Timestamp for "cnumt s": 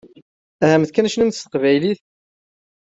1.13-1.41